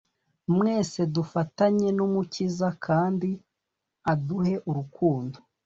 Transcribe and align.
mwesedufatanye 0.55 1.87
N'Umukiza, 1.97 2.67
kandi 2.85 3.29
aduhe 4.11 4.53
Urukundo 4.69 5.37